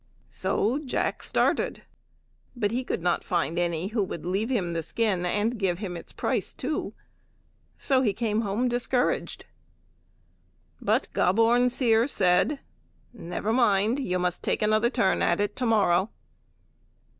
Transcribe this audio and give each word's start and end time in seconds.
So 0.31 0.79
Jack 0.79 1.21
started, 1.21 1.83
but 2.55 2.71
he 2.71 2.83
could 2.83 3.03
not 3.03 3.23
find 3.23 3.59
any 3.59 3.89
who 3.89 4.01
would 4.03 4.25
leave 4.25 4.49
him 4.49 4.73
the 4.73 4.81
skin 4.81 5.27
and 5.27 5.59
give 5.59 5.77
him 5.77 5.95
its 5.95 6.11
price 6.11 6.55
too. 6.55 6.95
So 7.77 8.01
he 8.01 8.11
came 8.11 8.41
home 8.41 8.67
discouraged. 8.67 9.45
But 10.81 11.07
Gobborn 11.13 11.69
Seer 11.69 12.07
said, 12.07 12.61
"Never 13.13 13.53
mind, 13.53 13.99
you 13.99 14.17
must 14.17 14.41
take 14.41 14.63
another 14.63 14.89
turn 14.89 15.21
at 15.21 15.39
it 15.39 15.55
to 15.57 15.67
morrow." 15.67 16.09